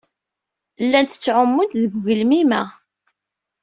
Llant 0.85 1.15
ttɛumunt 1.17 1.77
deg 1.81 1.93
ugelmim-a. 1.97 2.61